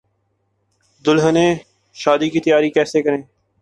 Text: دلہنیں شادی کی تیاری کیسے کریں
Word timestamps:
دلہنیں 1.05 1.55
شادی 1.95 2.29
کی 2.29 2.39
تیاری 2.39 2.69
کیسے 2.69 3.01
کریں 3.01 3.21